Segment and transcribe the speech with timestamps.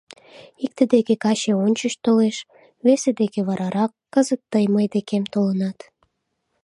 [0.65, 2.37] Икте деке каче ончыч толеш,
[2.85, 5.79] весе деке варарак, кызыт тый мый декем толынат.